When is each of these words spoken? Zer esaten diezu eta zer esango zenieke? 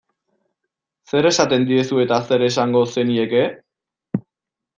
Zer 1.11 1.27
esaten 1.31 1.67
diezu 1.73 1.99
eta 2.05 2.19
zer 2.31 2.47
esango 2.47 2.83
zenieke? 2.95 3.45